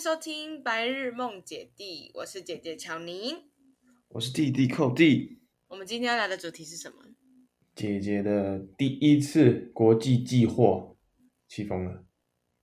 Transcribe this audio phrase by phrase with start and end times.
[0.00, 3.50] 收听白日梦姐弟，我是姐姐乔宁，
[4.08, 5.42] 我是弟弟寇弟。
[5.66, 7.04] 我们今天要聊的主题是什么？
[7.74, 10.96] 姐姐的第一次国际寄货，
[11.46, 12.06] 气疯了，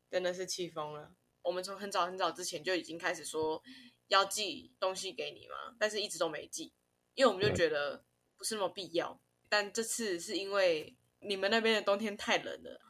[0.09, 1.13] 真的是气疯了。
[1.43, 3.61] 我们从很早很早之前就已经开始说
[4.07, 6.73] 要寄东西给你嘛，但是一直都没寄，
[7.13, 8.03] 因为我们就觉得
[8.35, 9.21] 不是那么必要。
[9.47, 12.81] 但这次是因为你们那边的冬天太冷了。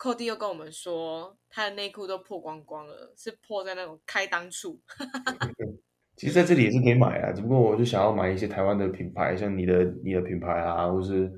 [0.00, 4.80] 寇弟又跟我们说，他的内裤都破光光了，是破在那种开裆处。
[6.16, 11.28] 其实在这里也是可以买啊，只不过我就想要买一些台湾的品牌，像你的你的品牌啊，或是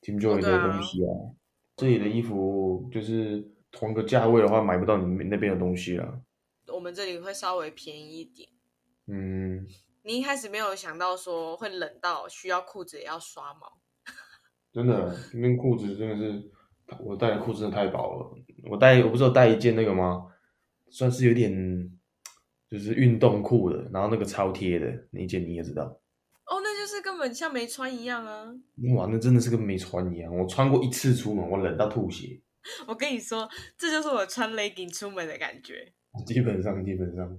[0.00, 1.12] Team Joy 的东西啊。
[1.12, 1.36] 哦、啊
[1.76, 6.22] 这里的衣服就是同个价位的话，买不到你们那边的东西了。
[6.68, 8.48] 我们这里会稍微便宜一点。
[9.08, 9.66] 嗯。
[10.04, 13.78] 你一开始没有想到说会冷到需要裤子也要刷毛。
[14.72, 16.50] 真的，这边裤子真的是。
[17.00, 18.34] 我带的裤子真的太薄了，
[18.70, 20.26] 我带我不是有带一件那个吗？
[20.90, 21.90] 算是有点
[22.68, 25.82] 就是运动裤的，然后那个超贴的那一件你也知道。
[25.84, 28.46] 哦，那就是根本像没穿一样啊！
[28.94, 30.32] 哇，那真的是跟没穿一样。
[30.32, 32.40] 我穿过一次出门，我冷到吐血。
[32.86, 35.92] 我跟你说，这就是我穿 legging 出门的感觉。
[36.24, 37.36] 基本上，基本上。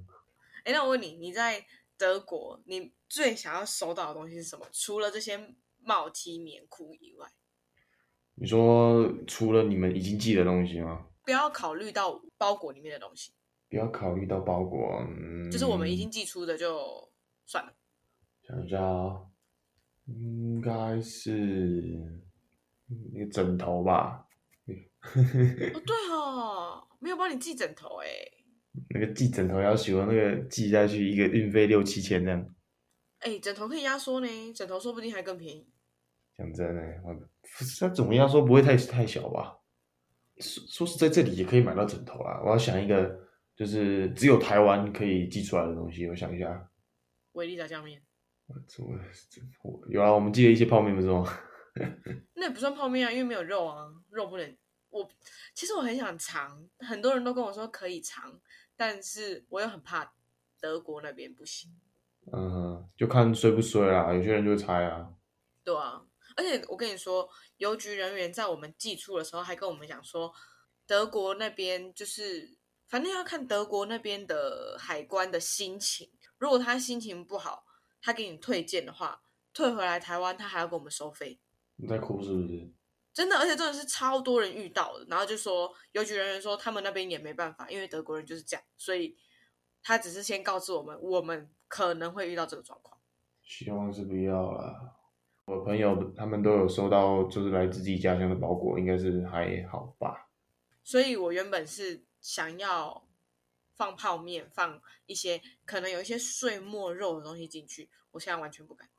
[0.66, 1.66] 哎，那我问你，你在
[1.98, 4.66] 德国，你最想要收到的东西是什么？
[4.73, 7.28] 除了这些帽 T 棉裤以外？
[8.39, 11.05] 你说除了你们已经寄的东西吗？
[11.25, 13.31] 不要考虑到包裹里面的东西。
[13.69, 17.11] 不要考虑到包裹，嗯，就是我们已经寄出的就
[17.45, 17.73] 算了。
[18.43, 18.77] 想一下，
[20.05, 22.23] 应该是
[23.13, 24.25] 那个枕头吧？
[24.63, 28.08] 哦，对哦，没有帮你寄枕头哎。
[28.91, 32.55] 那个寄枕头要求那个寄下去一个运费六七千这样。
[33.19, 35.67] 哎，枕头可以压缩呢，枕头说不定还更便宜。
[36.38, 37.16] 讲真的，我
[37.80, 39.57] 他怎么样说不会太太小吧？
[40.39, 42.39] 说说是在这里也可以买到枕头啦。
[42.43, 43.20] 我要想一个，
[43.55, 46.08] 就是只有台湾可以寄出来的东西。
[46.08, 46.70] 我想一下，
[47.31, 48.02] 维力炸酱面。
[49.64, 51.26] 我有啊，我们寄了一些泡面，不是吗？
[52.36, 54.58] 那也不算泡面啊，因为没有肉啊，肉不能。
[54.89, 55.09] 我
[55.53, 58.39] 其实我很想尝，很多人都跟我说可以尝，
[58.76, 60.14] 但是我又很怕
[60.61, 61.70] 德国那边不行。
[62.31, 64.14] 嗯哼，就看衰不衰啦。
[64.14, 65.14] 有些人就会猜啊。
[65.64, 66.03] 对啊。
[66.37, 67.27] 而且我跟你说，
[67.58, 70.33] 邮局人员在我们寄出的时候还跟我们讲说，
[70.86, 76.09] 德国那边就是反正要看德国那边的海关的心情。
[76.37, 77.65] 如果他心情不好，
[78.02, 81.39] 他给你退件的话，退回来台湾他还要给我们收费。
[81.77, 82.71] 你在哭是不是？
[83.11, 85.05] 真的，而且真的是超多人遇到的。
[85.09, 89.17] 然后就说邮局人员说他们那边也没办法，因为德国人就是这样，所以
[89.81, 92.99] 他只是先告知我们，我们可能会遇到这个状况。
[93.42, 94.96] 希望是不要啦。
[95.47, 100.27] 我朋友他们都有收到，就是来自自己家乡的包裹，应该是还好吧。
[100.83, 103.08] 所以我原本是想要
[103.73, 108.89] 放泡面，放一些可能有一些碎末肉的东西进去，我现在完全不敢。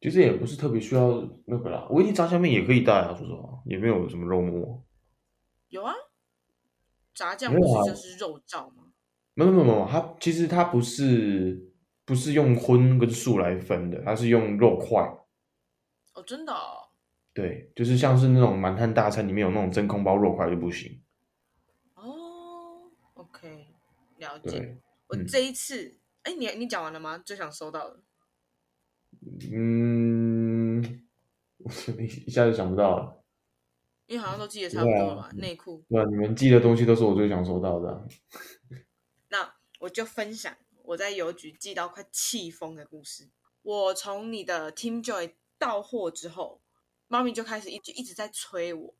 [0.00, 4.84] 其实也不是特别需要那个啦，我一炸酱面也可以带啊，说实话，也没有什么肉末。
[5.68, 5.94] 有啊，
[7.14, 8.86] 炸酱不是就是肉燥吗？
[9.34, 11.72] 没有没有没有，它其实它不是
[12.04, 15.00] 不是用荤跟素来分的，它是用肉块。
[16.24, 16.88] 哦，真的哦？
[17.34, 21.02] 对，就是像是那种满汉大餐里面有那种真空包肉块就不行。
[21.94, 23.66] 哦，OK，
[24.18, 24.78] 了解。
[25.08, 27.18] 我这一次，哎、嗯，你你讲完了吗？
[27.18, 28.00] 最想收到的。
[29.52, 31.06] 嗯，
[31.58, 31.70] 我
[32.00, 33.22] 一下就想不到了。
[34.06, 35.84] 因为好像都寄的差不多了吧，内裤。
[35.88, 38.06] 对啊，你们寄的东西都是我最想收到的。
[39.28, 43.28] 那我就分享我在邮局寄到快气疯的故事。
[43.62, 45.32] 我从你的 Team Joy。
[45.64, 46.60] 到货之后，
[47.08, 48.94] 妈咪就开始一直一直在催我，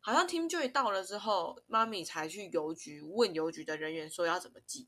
[0.00, 4.86] 好像 Team Joy 到了之后，妈咪才去邮局问邮局的人员说要怎么寄，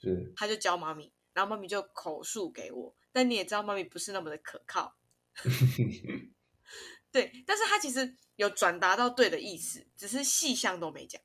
[0.00, 4.94] 是，他就教妈咪，然后妈咪就口述给我，但你也知道妈咪不是那么的可靠，
[7.10, 11.20] 对，但是他其实有转达到对的意思，只是细项都没讲，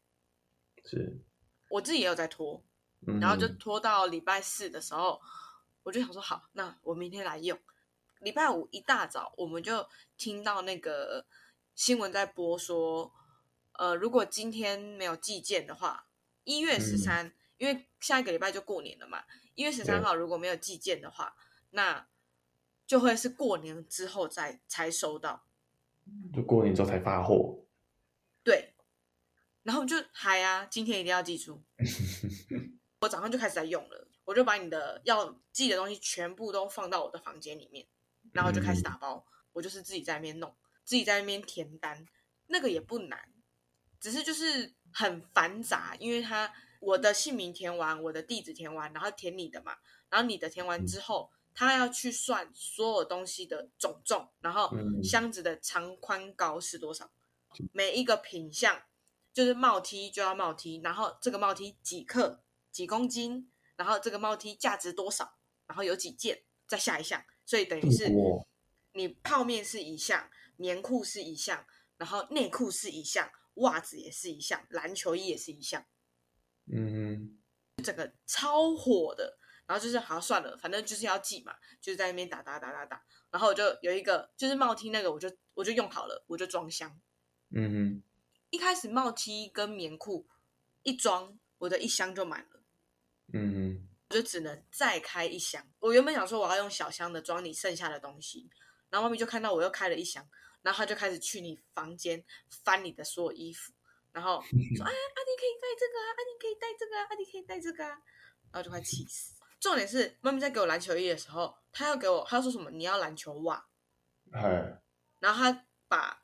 [0.84, 1.22] 是，
[1.70, 2.64] 我自己也有在拖，
[3.22, 3.48] 然后就。
[3.60, 5.22] 拖到礼拜四的时候，
[5.84, 7.58] 我就想说好，那我明天来用。
[8.24, 9.88] 礼拜五一大早，我们就
[10.18, 11.26] 听到那个
[11.76, 13.12] 新闻在播说，
[13.74, 16.08] 呃，如果今天没有寄件的话，
[16.46, 19.26] 一月十三、嗯，因为下一个礼拜就过年了嘛，
[19.56, 21.36] 一月十三号如果没有寄件的话，
[21.72, 22.08] 那
[22.88, 25.44] 就会是过年之后再才收到，
[26.34, 27.60] 就过年之后才发货。
[28.42, 28.74] 对，
[29.64, 31.62] 然后就嗨啊，今天一定要寄出，
[33.02, 37.86] 我早上就开始在用了，我就把你的要寄的东西全部都放到我的房间里面。
[38.34, 40.54] 然后就开始打包，嗯，我就是自己在那边弄，
[40.84, 42.06] 自己在那边填单，
[42.48, 43.32] 那个也不难，
[44.00, 49.78] 只是就是很繁杂，因为他我的姓名填完，我的地址填完，然后填你的嘛，
[50.10, 54.70] 然后你的填完之后，他要去算所有东西的总重，然后
[55.02, 57.10] 箱子的长宽高是多少，
[57.72, 58.82] 每一个品相
[59.32, 65.38] 就是帽 T 就要帽 T，然后这个帽 T 几克几公斤，然后这个帽 T 价值多少，
[65.68, 68.10] 然后有几件，再下一项，所以等于是
[68.94, 71.66] 你泡面是一项，棉裤是一项，
[71.98, 75.86] 然后内裤是一项，袜子也是一项，篮球衣也是一项。
[76.66, 77.38] 嗯，
[77.84, 87.00] 整个超火的，然后就是好像算了，反正就是要记嘛，就是在那边打打打打打，然后我就有一个就是帽 T 那个，我就我就用好了，我就装箱。
[87.50, 88.04] 嗯哼，
[88.50, 90.28] 一开始帽 T 跟棉裤
[90.84, 92.64] 一装，我的一箱就满了。
[93.34, 93.63] 嗯哼，
[94.14, 95.68] 我就只能再开一箱。
[95.80, 98.48] 我原本想说我要用小箱的装你剩下的东西，
[98.92, 100.24] 然后妈咪就看到我又开了一箱，
[100.62, 102.24] 然后她就开始去你房间
[102.64, 103.74] 翻你的所有衣服。
[104.12, 104.46] 然后说
[104.86, 107.90] ：“哎，阿弟可以带这个啊，阿弟可以带这个啊，阿弟可以带这个啊。”
[108.54, 109.34] 然后就快气死。
[109.60, 112.70] 重点是妈咪在给我篮球衣的时候，她要给我，她要说什么？
[112.70, 113.66] 你要篮球袜。
[114.32, 114.80] 哎。
[115.20, 116.24] 然后她把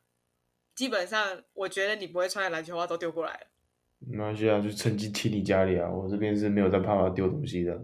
[0.75, 3.47] 基本上我觉得你不会穿的篮球袜都丢过来了。
[3.99, 5.89] 没关系啊，就趁机踢你家里啊！
[5.89, 7.77] 我这边是没有在怕他丢东西的。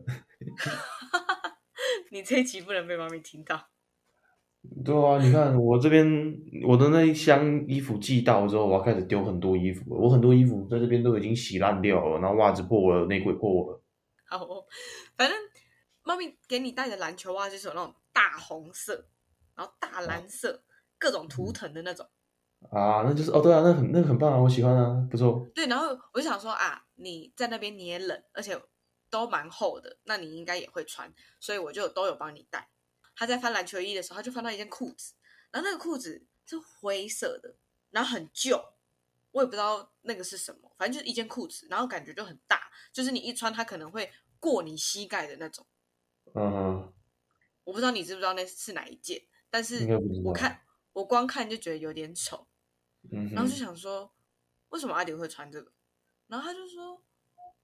[2.09, 3.69] 你这一集不能被妈咪听到。
[4.83, 6.05] 对啊，你看我这边
[6.65, 9.83] 我的那一箱衣服寄到之后，我要开始丢很多衣服。
[9.87, 13.83] 我很多衣服在这边都已经洗烂掉了，然后袜子破了，内裤破了。
[14.27, 14.47] 好，
[15.15, 15.37] 反正
[16.03, 19.07] 妈咪给你带的篮球袜就是有那种大红色，
[19.55, 20.59] 然后大蓝色，啊、
[20.97, 22.07] 各种图腾的那种。
[22.71, 25.47] 啊，那就是哦，对啊，那很那个很棒啊，我喜欢啊，不错。
[25.53, 28.59] 对，然后我就想说啊，你在那边你也冷，而且
[29.09, 32.69] 都蛮厚的，那你应该也会穿，所以我就都有帮你带。
[33.15, 35.13] 他在翻篮球衣的时候，他就翻到一件裤子，
[35.51, 37.55] 然后那个裤子是灰色的，
[37.91, 38.61] 然后很旧，
[39.31, 45.65] 我也不知道那个是什么，反正就是一件裤子，然后感觉就很大，就是你一穿它可能会过你膝盖的那种。
[46.33, 46.93] 嗯哼，
[47.63, 49.87] 我不知道你知不知道那是哪一件，但是
[50.25, 50.59] 我看
[50.95, 52.47] 我光看就觉得有点丑，
[53.11, 54.13] 嗯，然后就想说
[54.69, 55.71] 为什么阿迪会穿这个，
[56.27, 56.95] 然后他就说。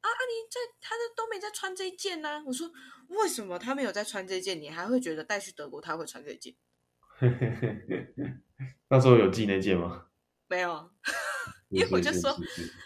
[0.02, 2.44] 啊阿迪在他的都没在穿这一件呢、啊。
[2.48, 2.68] 我说
[3.10, 6.56] 为什么他没有在穿这件，你还会觉得带去德国他会穿这件？
[8.90, 10.08] 那时候有寄那件吗？
[10.48, 10.92] 没有，
[11.70, 12.36] 因为我就说，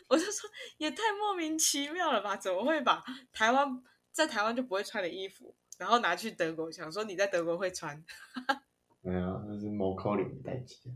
[0.10, 2.36] 我就说也太莫名其妙了吧？
[2.36, 3.02] 怎么会把
[3.32, 3.82] 台湾
[4.12, 8.04] 在台湾就不会穿的衣服，然后拿去德国，想说你在德国会穿？
[9.06, 10.92] 没有，那是某口领带起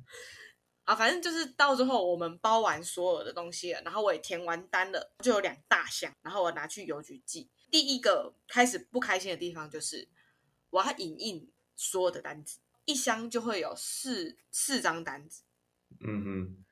[0.83, 7.47] 啊，反正就是到之后我们包完所有的东西了，然后我也填完单了，就有两大箱，然后我拿去邮局寄。
[7.69, 10.09] 第一个开始不开心的地方就是
[10.71, 15.43] 我要影印所有的单子，一箱就会有四四张单子。
[15.99, 16.65] 嗯哼，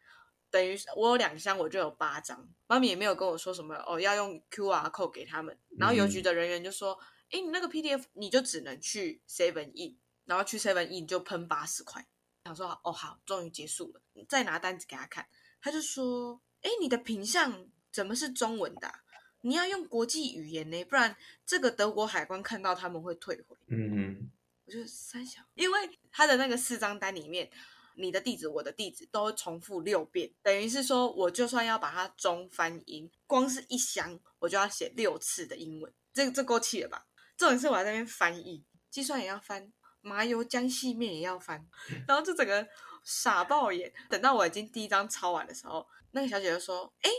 [0.50, 2.50] 等于我有两箱，我就有八张。
[2.66, 5.56] 妈咪也没有跟我说什么哦，要用 QR code 给他们。
[5.78, 6.98] 然后邮局的人员就说
[7.30, 12.06] ：“哎、嗯，你那个 PDF 你就只能去 Seven 印，然后去 Seven 印就喷八十块。”
[12.46, 14.02] 想说哦好，终于结束了。
[14.30, 15.28] 再拿单子给他看，
[15.60, 19.02] 他就说：“哎，你的品相怎么是中文的啊？
[19.42, 24.32] 你要用国际语言呢，不然这个德国海关看到他们会退回。”嗯嗯，
[24.66, 27.52] 我就三小，因为他的那个四张单里面，
[27.96, 37.08] 你的地址、我的地址都重复六遍，等于是说，我就算要把它中翻英，光是一箱我就要写六次的英文，这这够气了吧？
[37.36, 39.74] 重点是我在那边翻译，计算也要翻。
[40.08, 41.68] 麻油姜细面也要翻，
[42.08, 42.66] 然后就整个
[43.04, 43.94] 傻爆眼。
[44.10, 47.10] 等到我已经第一张抄完的时候，那个小姐就说：“哎，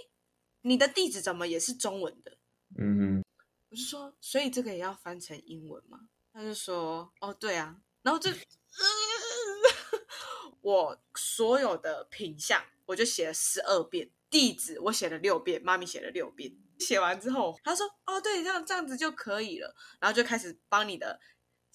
[0.62, 2.38] 你的地址怎么也是中文的？”
[2.78, 3.24] 嗯哼，
[3.70, 8.30] 我就说：“所以这个也要翻成英文吗？”他就说：“哦，对啊。”然后就，
[10.62, 16.56] 我所有的品相我就写了十二遍，地址我写了六遍，妈咪写了六遍。
[16.78, 21.18] 写完之后，他说：“哦，对，这样这样子就可以了。”然后就开始帮你的。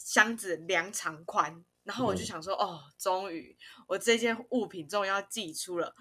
[0.04, 3.58] 箱子量长宽，然后我就想说，嗯、哦，终于
[3.88, 5.96] 我这件物品终于要寄出了。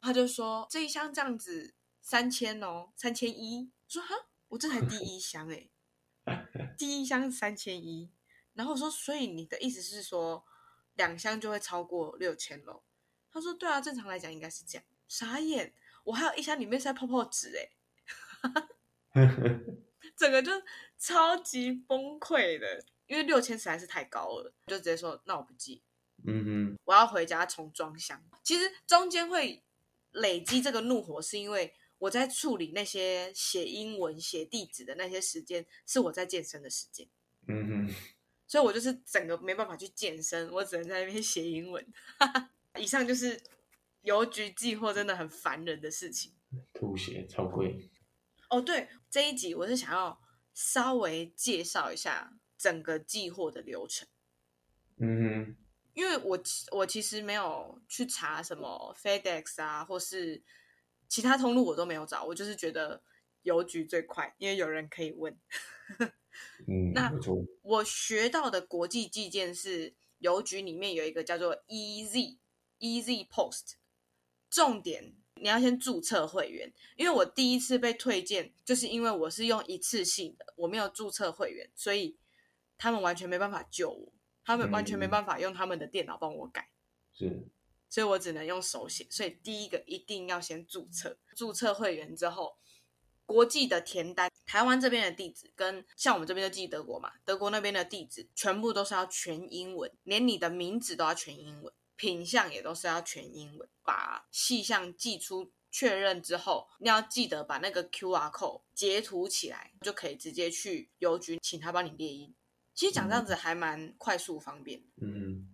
[0.00, 3.70] 他就说这一箱这样子三千哦，三千一。
[3.84, 4.14] 我说哈，
[4.48, 5.68] 我这才第一箱哎，
[6.78, 8.10] 第一箱三千一。
[8.54, 10.44] 然后我说，所以你的意思是说
[10.94, 12.82] 两箱就会超过六千喽？
[13.30, 14.84] 他说对啊，正常来讲应该是这样。
[15.06, 17.68] 傻眼，我还有一箱里面是在泡泡纸哎，
[20.16, 20.50] 整个就
[20.98, 22.84] 超级崩溃的。
[23.12, 25.82] 因为六千实在是太高了，就直接说那我不寄。
[26.24, 28.24] 嗯哼，我要回家重装箱。
[28.42, 29.62] 其实中间会
[30.12, 37.06] 累积这个怒火，是因为我在处理那些写英文、写地址的那些时间，是我在健身的时间。
[37.48, 37.94] 嗯哼，
[38.46, 41.86] 所以我就是整个没办法去健身，我只能在那边写英文。
[42.80, 43.38] 以上就是
[44.00, 46.32] 邮局寄货真的很烦人的事情。
[46.72, 47.90] 吐血超贵。
[48.48, 50.18] 哦，对，这一集我是想要
[50.54, 54.06] 稍微介绍一下整个寄货的流程。
[54.98, 55.56] 嗯哼，
[55.94, 56.38] 因为我
[56.70, 60.40] 我其实没有去查什么 FedEx 啊，或是
[61.08, 63.02] 其他通路我都没有找，我就是觉得
[63.42, 65.36] 邮局最快，因为有人可以问。
[66.68, 67.12] 嗯，那
[67.62, 72.38] 我学到的国际寄件是邮局里面有一个叫做 EZ
[72.78, 73.72] Easy Post，
[74.48, 82.16] 重点你要先注册会员，因为我第一次被退件，就是因为我是用一次性的，我没有注册会员，所以
[82.82, 84.12] 他们完全没办法救我，
[84.44, 86.68] 他们完全没办法用他们的电脑帮我改，
[87.14, 87.46] 是，
[87.88, 92.58] 所以我只能用手写，所以第一个一定要先注册，注册会员之后。
[93.24, 103.66] 国际的填单，台湾这边的地址跟像我们这边就寄德国嘛，德国那边的地址全部都是要全英文，连你的名字都要全英文，品相也都是要全英文。
[103.84, 112.34] 把细项寄出确认之后，你要记得把那个 QR code 截图起来，就可以直接去邮局请他帮你列印。
[112.74, 114.82] 其实讲这样子还蛮快速方便。
[115.00, 115.48] 嗯，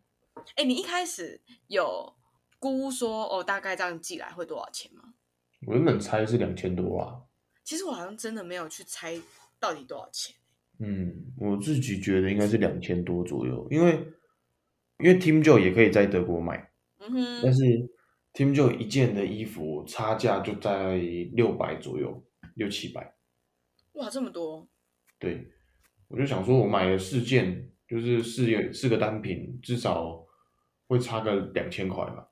[0.57, 2.15] 哎，你一开始有
[2.59, 5.15] 估说哦，大概这样寄来会多少钱吗？
[5.67, 7.23] 我原本猜是两千多啊。
[7.65, 9.21] 其实我好像真的没有去猜
[9.59, 10.35] 到底多少钱。
[10.79, 13.95] 嗯，我自己觉得应该是两千多左右，因为
[14.99, 17.61] 因为 Team Joe 也可以在德国买，嗯哼，但是
[18.33, 20.97] Team Joe 一件的衣服差价就在
[21.33, 23.17] 六百左右，六七百。
[23.95, 24.69] 哇，这么多！
[25.19, 25.51] 对，
[26.09, 30.27] 我就想说，我买了四件，就是四个四个单品，至少
[30.87, 32.29] 会差个两千块吧。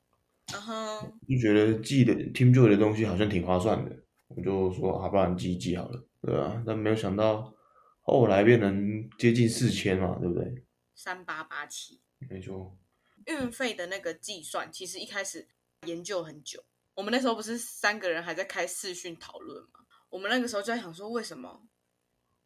[0.55, 3.97] 嗯哼，就觉得寄的 TeamJoy 的东西好像挺划算的。
[4.29, 7.55] 我就说，好，不然寄一寄好了，对啊，但没有想到
[8.01, 10.65] 后来变成接近四千嘛，对不对？
[10.95, 12.77] 三八八七，没错。
[13.27, 15.47] 运费的那个计算，其实一开始
[15.87, 16.65] 研究很久。
[16.95, 19.81] 我们那时候不是三个人还在开视讯讨论吗？
[20.09, 21.63] 我们那个时候就在想说，为什么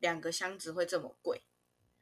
[0.01, 1.43] 两个箱子会这么贵？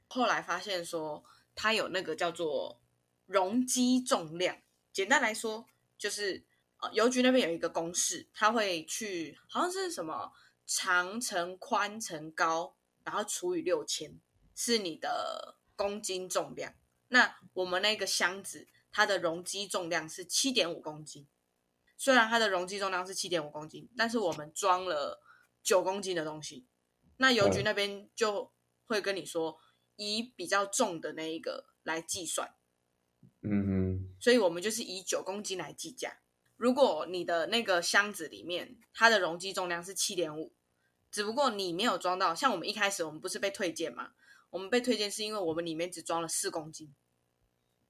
[0.09, 1.23] 后来发现说，
[1.55, 2.81] 它有那个叫做
[3.27, 4.57] 容积重量，
[4.93, 5.67] 简单来说
[5.99, 6.47] 就是。
[6.81, 10.33] 呃，邮局那边有一个公式，他会去好像是什么
[10.65, 14.21] 长乘宽乘高，然后除以六千，
[14.55, 16.73] 是你的公斤重量。
[17.09, 21.27] 那我们那个箱子，它的容积重量是七点五公斤。
[21.97, 25.21] 虽然它的容积重量是七点五公斤，但是我们装了
[25.65, 26.65] 九公斤的东西。
[27.19, 28.53] 那邮局那边就
[28.87, 29.61] 会跟你说，
[29.97, 32.55] 以比较重的那一个来计算。
[33.43, 34.17] 嗯哼。
[34.19, 36.21] 所以我们就是以九公斤来计价。
[36.57, 40.53] 如果你的那个箱子里面它的容积重量是七点五，
[41.09, 44.15] 只不过你没有装到，像我们一开始我们不是被退件吗？
[44.51, 46.93] 我们被退件是因为我们里面只装了四公斤。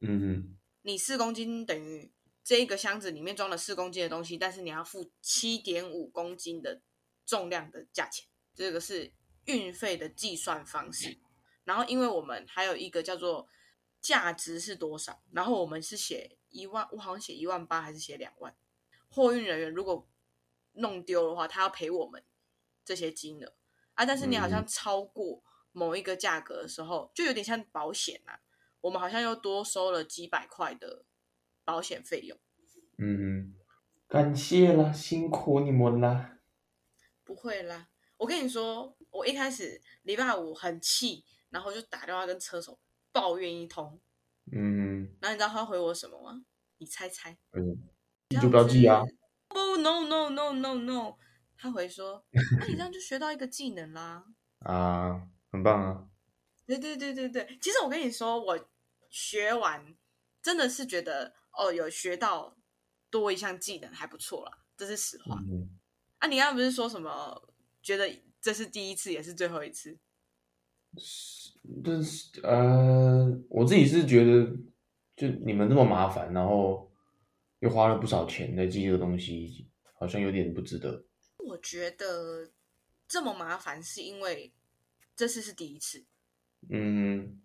[0.01, 2.13] 嗯哼，你四公斤等于
[2.45, 6.83] 这一个箱子里面装了四公斤的东西，但是你要付七点五公斤的
[7.25, 8.27] 重量的价钱，
[8.59, 9.13] 这个是
[9.45, 11.19] 运费的计算方式。
[11.65, 13.49] 然后因为我们还有一个叫做
[14.01, 16.35] 价值是多少，然后我们是写。
[16.51, 18.57] 一万，我好像写一万八还是写两万？
[19.11, 20.09] 货运人员如果
[20.73, 22.25] 弄丢的话，他要赔我们
[22.83, 23.53] 这些金额
[23.93, 24.07] 啊。
[24.07, 28.41] 但是你好像超过某一个价格的时候，就有点像保险啊。
[28.81, 31.05] 我们好像又多收了几百块的
[31.67, 32.39] 保险费用。
[32.97, 33.55] 嗯，
[34.09, 36.39] 感谢了，辛苦你们了。
[37.23, 42.79] 不会啦，我跟你说，我一开始礼拜五很气，然后就打电话跟车手
[43.13, 43.99] 抱怨一通。
[44.53, 46.43] 嗯，然后你知道他回我什么吗？
[46.79, 47.39] 你猜猜。
[47.53, 47.79] 嗯，
[48.31, 49.03] 你就不要寄啊。
[49.47, 51.15] 不，no no no no no。
[51.57, 52.25] 他回说，
[52.59, 54.25] 那你这样就学到一个技能啦。
[54.67, 56.09] 啊，很棒啊。
[56.67, 58.69] 对对对对对，其实我跟你说，我
[59.11, 59.97] 学完
[60.43, 62.57] 真的是觉得哦，有学到
[63.11, 65.37] 多一项技能还不错啦，这是实话。
[65.49, 65.79] 嗯。
[66.19, 67.43] 啊，你刚刚不是说什么？
[67.89, 68.07] 觉得
[68.39, 69.99] 这是第一次，也是最后一次？
[71.83, 74.45] 但是呃，我自己是觉得，
[75.17, 76.93] 就你们那么麻烦，然后
[77.61, 81.03] 又花了不少钱来寄这个东西，好像有点不值得。
[81.39, 82.51] 我觉得
[83.09, 84.53] 这么麻烦是因为
[85.17, 86.05] 这次是第一次。
[86.69, 87.41] 嗯，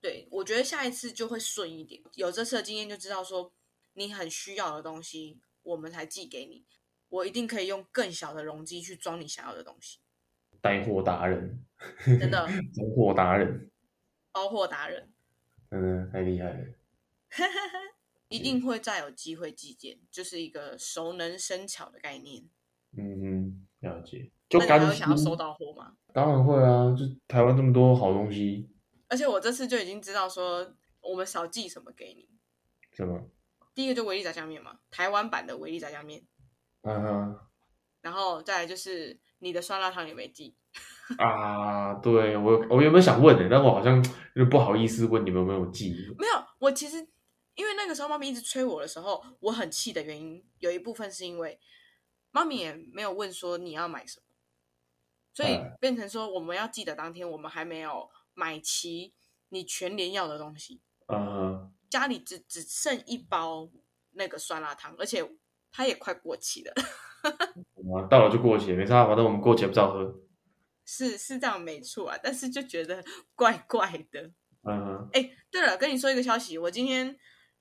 [0.00, 2.00] 对，我觉得下一次就会顺一点。
[2.14, 3.52] 有这次的经验就知道说，
[3.94, 6.64] 你很需要的东西，我们才寄给你，
[7.10, 9.98] 我一定可以用更小的容积去装你想要的东西。
[10.62, 11.64] 带货达人，
[12.04, 13.70] 真的， 包货达人，
[14.32, 15.12] 包货达人，
[15.70, 16.66] 嗯，太厉害了，
[18.28, 22.44] 一定会再有机会寄件，就是一个熟能生巧的概念。
[22.96, 24.30] 嗯嗯，了解。
[24.48, 25.96] 就那你还会想要收到货吗？
[26.12, 28.68] 当然会啊，就台湾这么多好东西。
[29.08, 32.28] 而且我这次就已经知道说，我们少寄什么给你。
[32.92, 33.30] 什么？
[33.74, 36.22] 第一个就维力炸酱面嘛，台湾版的维力炸酱面。
[36.82, 37.38] 嗯哼。
[38.00, 39.18] 然后再来就是。
[39.42, 40.54] 你的酸辣汤也没寄。
[41.16, 43.96] 啊，对我我原本想问的，但我好像
[44.34, 45.94] 有点不好意思问你们有没有寄。
[46.18, 46.98] 没有，我其实
[47.54, 51.58] 因为那个时候妈咪一直催我的时候，我很气的原因有一部分是因为
[52.32, 54.26] 妈咪也没有问说你要买什么，
[55.32, 59.14] 所以变成说我们要寄的当天，我们还没有买齐
[59.48, 60.82] 你全年要的东西。
[61.06, 63.70] 嗯，家里只只剩一包
[64.10, 65.26] 那个酸辣汤，而且
[65.70, 66.74] 它也快过期了。
[68.08, 70.20] 到了就过期，没差，反正我们过期不照喝。
[70.84, 74.30] 是是这样没错啊，但是就觉得怪 怪的。
[74.62, 77.16] 嗯，哎，对了，跟你说一个消息，我今天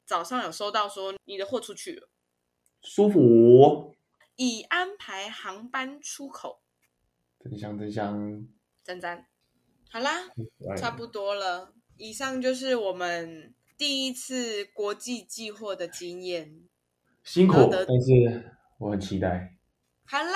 [0.05, 2.09] 早上有收到说你的货出去了，
[2.81, 3.95] 舒服，
[4.35, 6.61] 已安排航班出口。
[7.39, 8.47] 真香真香，
[8.83, 9.27] 真赞。
[9.91, 10.29] 好啦，
[10.77, 11.73] 差不多了。
[11.97, 16.67] 以上就是我们第一次国际寄货的经验，
[17.31, 19.53] 辛苦，但是我很期待。
[20.03, 20.33] 好啦，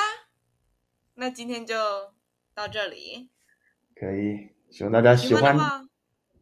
[1.15, 1.75] 那今天就
[2.53, 3.31] 到这里。
[3.95, 5.57] 可以，希望大家喜欢。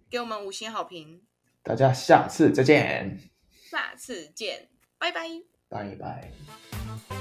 [0.09, 1.21] 给我们五星好评。
[1.63, 3.17] 大家下次再见。
[3.49, 4.67] 下次见，
[4.97, 5.21] 拜拜。
[5.69, 7.20] 拜拜。